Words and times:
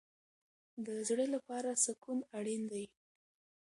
د 0.85 0.87
زړه 1.07 1.25
لپاره 1.33 1.69
سکون 1.85 2.19
اړین 2.37 2.61
دی 2.71 2.85